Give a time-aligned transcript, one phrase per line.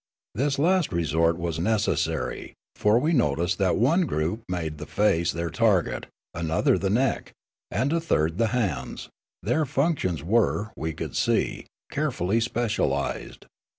[0.33, 5.51] This last resort was necessary, for we noticed that one group made the face their
[5.51, 7.33] target, another the neck,
[7.69, 9.09] and a third the hands;
[9.43, 13.45] their functions were, we could see, carefully specialised.